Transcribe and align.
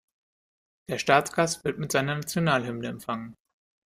Der 0.89 0.97
Staatsgast 0.97 1.63
wird 1.63 1.77
mit 1.77 1.91
seiner 1.91 2.15
Nationalhymne 2.15 2.87
empfangen. 2.87 3.35